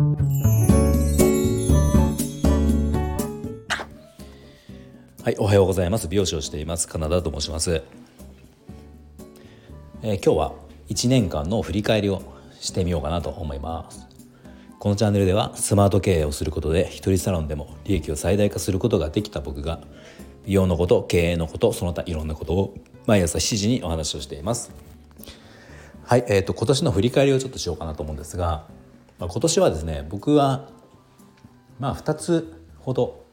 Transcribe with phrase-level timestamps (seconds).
[0.00, 0.06] は
[5.30, 6.08] い、おはようございます。
[6.08, 6.88] 美容師をしています。
[6.88, 7.82] カナダと申します。
[10.00, 10.54] えー、今日は
[10.88, 12.22] 1年間の振り返りを
[12.60, 14.08] してみようかなと思います。
[14.78, 19.82] このチャンネルではスマート経営をすることで一人サロンでも利益を最大化することができた僕が
[20.46, 22.74] 美容のこと経営のことその他いろんなことを
[23.06, 24.72] 毎朝7時にお話をしています
[26.10, 28.66] はいえーと、今年の振り返りをちょっとしようかなと思うんですが、
[29.20, 30.68] まあ、今年はですね僕は
[31.78, 33.24] まあ2つほど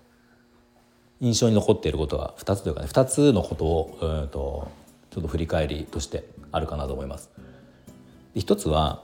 [1.19, 4.69] 印象に残っていることは2つというかね2つのことをうんと
[5.09, 7.31] ちょっと振り返りとしてあるかなと思います。
[8.35, 9.03] 一つは、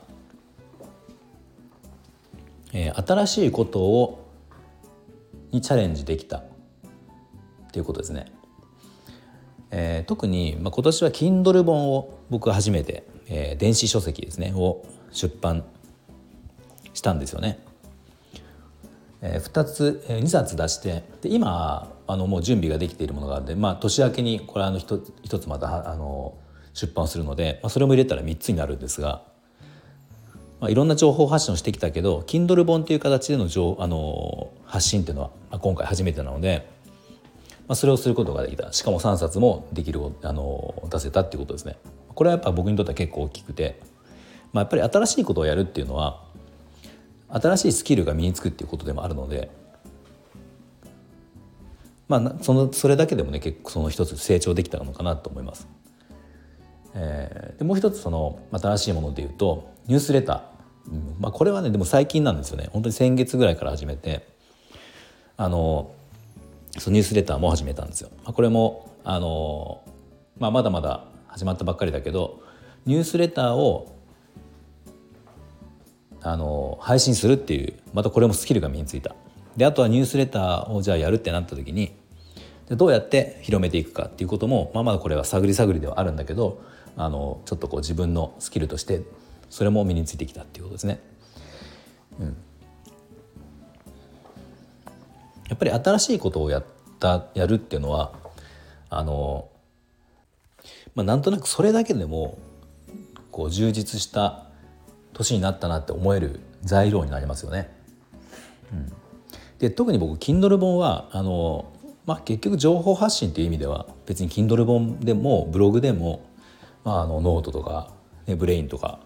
[2.72, 4.30] えー、新しいことを
[5.52, 6.44] にチャレンジできたっ
[7.72, 8.26] ていうことですね。
[9.72, 15.66] えー、特に、まあ、今年は Kindle 本を僕は初めて、えー、電子書籍ですねを出版
[16.94, 17.60] したんですよね。
[19.22, 26.34] えー、2つ、えー、2冊出してで今あのもう準備ができているものがあるんで、まあ、年明けにこれあの 1, つまたあの
[26.74, 29.24] 出版するので、まあ、それも入れたら3つになるんですが、
[30.60, 36.68] まあ、いろんな情報発信をしてきたけど Kindle 本という形での情あの発信っていうのは、まあ、今回初めてなので、
[37.68, 41.78] まあ、それをすることができたしかも3冊もできるあの出せたっていうことですね。
[42.14, 43.80] これはやっぱ僕にとっては結構大きくて、
[44.52, 46.22] まあ、やっぱり新しいことをやるっていうのは
[47.34, 49.50] 新しいスキルが身につくっていうことでもあるので。
[52.10, 55.68] まあ、そのそれだけでもね結構その一つ成長できたのかなと思います。
[56.96, 64.28] えー、でもう一つその新しいものでいうとニュースレター、うんまあ、これはねでも最近なんですよね本当に先月ぐらいから始めて
[65.38, 65.92] あの
[66.78, 68.10] そのニュースレターも始めたんですよ。
[68.24, 69.84] まあ、これもあの、
[70.38, 72.44] まあ、まだまだ始まったばっかりだけど
[72.86, 73.96] ニュースレターを
[76.24, 79.14] あの配信するっていうまたこれもスキルが身についた。
[79.58, 81.94] であとはニュースレターをじゃあやるってなった時に
[82.70, 86.64] でどうやって広めていくかっていうことも、まあ、まだこれは探り探りではあるんだけど
[86.98, 89.02] あのちょっとこう自分のスキルとして
[89.50, 91.00] それも身についてきたっていうことですね。
[92.20, 92.38] うん、
[95.50, 96.66] やっぱり新しいことをやっ
[97.00, 98.14] たやるっていうのは
[98.90, 99.50] あの、
[100.96, 102.38] まあ、なんとなくそれだけでも
[103.32, 104.46] こう充実した
[105.14, 107.72] 年になったなって思える材料になりますよね。
[108.72, 108.92] うん、
[109.60, 111.72] で特に僕 Kindle 本はあの、
[112.06, 116.26] まあ、結局情報発信っていう意味では別に Kindle 本でもブログでも、
[116.84, 117.92] まあ、あのノートとか、
[118.26, 119.00] ね、ブレインとか、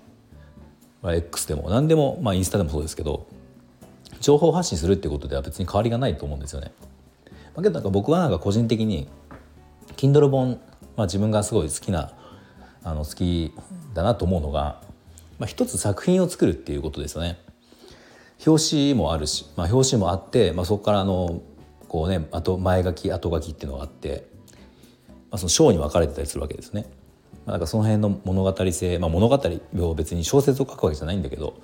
[1.01, 3.27] まあ、X でも何でも、まあ、インスタでもそうですけど
[4.21, 6.71] 情報発信するってことでは別に変わりがないと思うんですよね。
[7.55, 9.07] まあ、けどなんか僕はなんか個人的に
[9.95, 10.59] Kindle 本、
[10.95, 12.13] まあ、自分がすごい好きな
[12.83, 13.53] あの好き
[13.93, 14.81] だなと思うのが、
[15.39, 17.39] まあ、一つ作品を作るっていうことですよね。
[18.45, 21.41] 表紙もあるし、まあ、表紙もあって、まあ、そこからあの
[21.87, 24.27] こうねあと前書き後書きっていうのがあって、
[25.31, 26.85] まあ、その章に分かれてたりするわけですね。
[27.45, 29.39] まあ、なんかその辺の物語性、まあ、物語
[29.79, 31.61] を別に小説を書くわけじゃないんだけど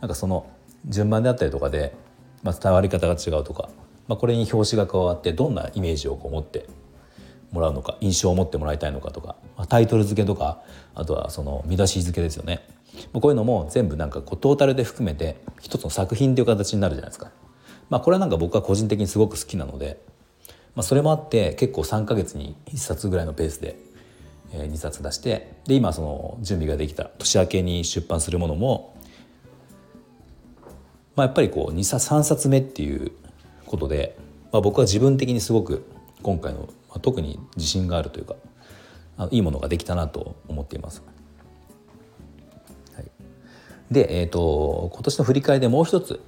[0.00, 0.46] なんかその
[0.86, 1.94] 順番であったりとかで、
[2.42, 3.70] まあ、伝わり方が違うとか、
[4.08, 6.66] まあ、これに表紙が加わってどんなイメージをこう持って
[7.50, 10.62] もらうのか印象を持ってもらいたいのかとか、まあ、タイトル付けとか
[10.94, 12.66] あとはその見出し付けですよね
[13.12, 17.30] こういうのも全部なんかこうトータルで含めて一つの作品という形になるじゃないですか。
[17.90, 20.00] まあ、これはなんか僕は個人的にすごく好きなので、
[20.74, 23.76] まあ、それもあって結構3か月に1冊ぐらいのペースで
[24.52, 28.96] 2冊出してで今その準備ができた年明けに出版するものも、
[31.16, 33.12] まあ、やっぱりこう2冊3冊目っていう
[33.66, 34.16] ことで、
[34.52, 35.86] まあ、僕は自分的にすごく
[36.22, 38.36] 今回の、まあ、特に自信があるというか
[39.18, 41.02] あいいものができたなと思っています。
[43.92, 46.20] で、えーと、今年の振り返りでもう一つ、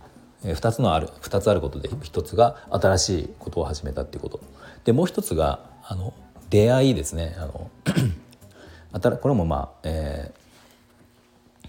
[0.45, 4.41] えー、2つのある2つあることで一つが新しいことを始めたっていうこと
[4.85, 6.13] でもう一つがあの
[6.51, 7.71] 出会いですねあの
[9.21, 10.33] これもまあ、え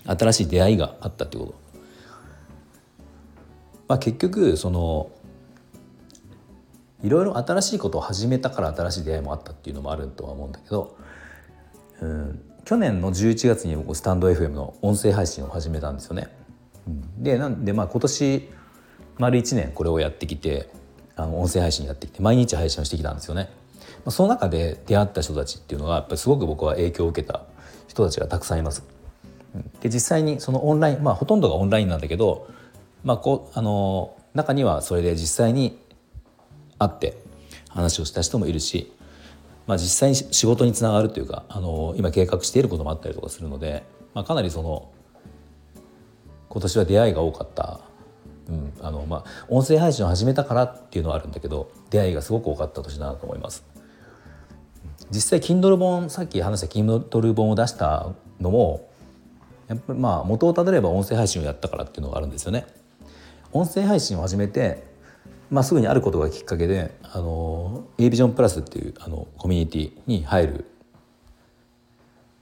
[0.04, 1.66] ー、新しい出会いがあったっていうこと。
[3.88, 5.12] まあ、結局その
[7.04, 10.98] いろいろ新しいことを始めたから新しい出会いもあったっていうのもあるとは思うんだけど、
[12.02, 16.28] うん、去年の11月に僕スタンド FM の音声配信を始めたんですよね。
[17.20, 18.50] でなんでまあ今年
[19.20, 20.70] 丸1年これをやってきて
[21.16, 23.50] あの音声配信やってきて毎日配信をしてきたんですよね。
[24.04, 27.44] まあ、その中で出会った人たちっていうのがやっぱりすごく僕は影響を受けた
[27.88, 28.84] 人たちがたくさんいます。
[29.82, 32.48] で実際にそのオンラインまあほとんどがオンラインなんだけど、
[33.04, 35.80] まあ、こうあの中にはそれで実際に
[36.80, 37.16] 会って
[37.70, 38.92] 話をした人もいるし
[39.68, 43.84] まあ、実際に仕事につながるというかあの今計画していることもあったりとかするので、
[44.14, 44.92] まあ、かなりその
[46.50, 47.80] 今年は出会いが多かった。
[48.48, 53.66] うん、あのまあ音声配信を始めたからっていうのはあるんだけど出会いがすごく多かった年だなと思います。
[55.10, 58.88] 実際 Kindle 本さっき話した Kindle 本を出したのも
[59.68, 62.68] やっぱりまあ元をたどれば音声配信をやったからっていうのがあるんですよね。
[63.52, 64.84] 音声配信を始めて、
[65.50, 70.66] まあ、すぐにあることがきっかけであの A ビジョンプラスっていうあのコミュニティに入る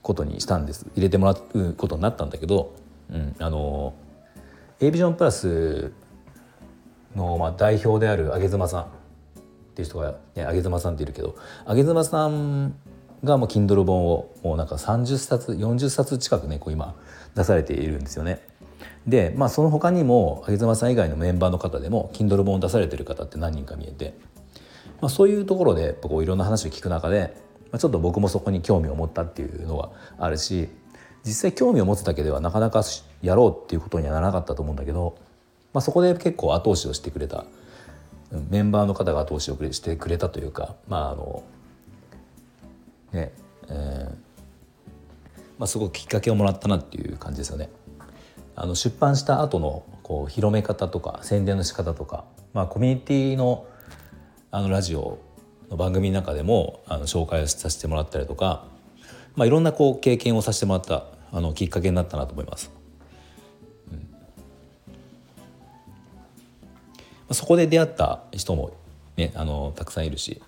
[0.02, 2.74] ことにしたんです入れてもらうことになったんだけど、
[3.10, 3.94] うん、あの
[4.80, 5.92] A ビジョンプラス
[7.14, 8.86] の、まあ、代表である上妻さんっ
[9.74, 11.36] ていう人が、ね、上妻さんっているけど
[11.66, 12.74] 上妻さん
[13.24, 16.94] がもう Kindle 本をもうなんか30冊40冊近くねこう今
[17.34, 18.40] 出されているんですよね。
[19.06, 24.14] で、まあ、その他にも上妻さん以外のメンバーの方でも Kindle 本を出されてる方って何人か見えて、
[25.00, 27.36] まあ、そういうところでこういろんな話を聞く中で、
[27.70, 30.68] まあ、ちょっと僕もそこに興味を持ったっていうのがあるし
[31.24, 32.82] 実際興味を持つだけではなかなか
[33.22, 35.18] やろうっていうことにはならなかったと思うんだけど、
[35.72, 37.44] まあ、そこで結構後押しをしてくれた
[38.50, 41.42] メンバーの方が後押しをしてくれたというかまああの
[43.12, 43.32] ね
[43.68, 44.24] えー
[45.58, 47.70] まあ、すごくきっかけをもらったなっていう感じですよね。
[48.56, 53.66] あの出版した後のこう広め方とか宣伝の仕方とか、まあ、コミュニティの
[54.50, 55.18] あのラジオ
[55.68, 58.64] の番組の中でもあの紹介をさせてもらったりとか、
[59.34, 62.70] まあ、いろんなこう経験をさせてもらったあのきっかけになったなと思います。
[67.32, 68.76] そこで出会った人も、
[69.16, 70.42] ね、あのたくさんいるし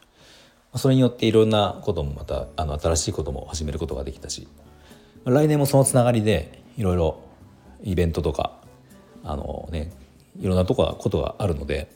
[0.75, 4.47] それによっていろんなこともまたあの新しいことも始めることができたし
[5.25, 7.26] 来年もそのつながりでいろいろ
[7.87, 8.59] イベントとか
[9.23, 9.93] あのね
[10.39, 11.91] いろんなとこことがあるので、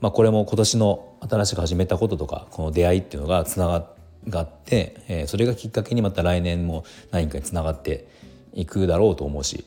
[0.00, 3.84] まあ、これも今年の新しく始めたこととかこの出会いっていうのがつな
[4.28, 8.08] がって、えー、それがきっかけにまた来年も何かにつながって
[8.54, 9.64] いくだろうと思うし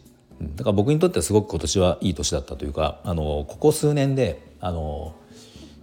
[0.55, 5.15] だから僕にとってはすごく今年はいい年だったというかあのここ数年であの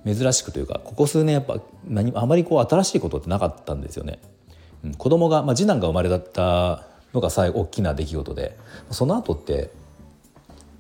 [0.05, 4.19] 珍しくというかここ数年やっぱ何あまりこう新しいことってなかったんですよね。
[4.97, 8.57] 子供が、まあ、次男が生まれたのが最大きな出来事で
[8.91, 9.71] その後って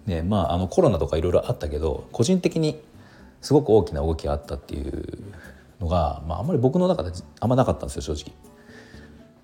[0.06, 2.80] ねまああのコロナとかいろいろあったけど個人的に
[3.40, 5.22] すごく大きな動きがあったっていう
[5.80, 8.34] のが、まあ、あんまり僕の中であんまなかったんですよ正直。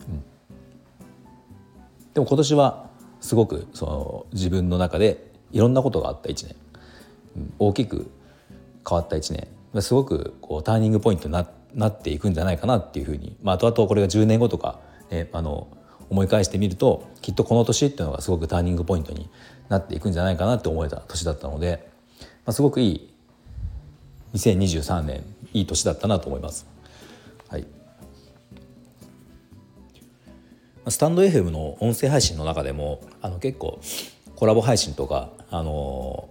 [0.09, 0.25] うん、
[2.13, 2.91] でも今年は
[3.21, 6.57] すごくその自分の中でいろんなことがあった1年、
[7.37, 8.11] うん、大きく
[8.89, 9.49] 変わった1年。
[9.83, 14.79] すごくこうターニングポイントにななっていくんじゃないかなっていうふうに、まあ、後々これが10年後とか、
[15.11, 15.67] ね、あの
[16.15, 19.29] 思い返してみるときっとこの年っていうのがすごくターニングポイントに
[19.69, 21.89] なっていくんじゃないかなって思えた年だったので、
[22.21, 23.11] まあ、すごくいい
[24.35, 26.69] 2023年いい年だったなと思います。
[27.49, 27.67] はい、
[30.89, 33.81] スタンド FM の音声配信の中でもあの結構
[34.37, 36.29] コラボ配信とか、あの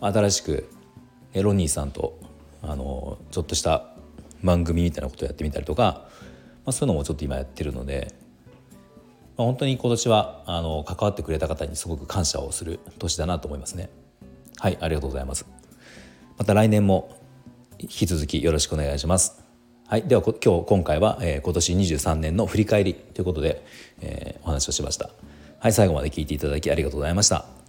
[0.00, 0.70] ー、新しく
[1.34, 2.18] エロニーさんと、
[2.62, 3.90] あのー、ちょっとした
[4.42, 6.08] 番組みたいなことをやってみたりとか
[6.64, 8.14] まあ、そういうのもちょっと今やってるので、
[9.36, 13.90] まあ、本当に今年はあの関わってくれた方にすごく感謝をする年だなと思いますね。
[14.58, 15.46] はいありがとうございます。
[16.38, 17.16] また来年も
[17.78, 19.42] 引き続きよろしくお願いします。
[19.86, 23.64] はい、では今日今回は、えー、今年23年の振り返りということで、
[24.00, 25.10] えー、お話をしました。
[25.58, 27.63] はい、最後まで聞いていただきありがとうございました。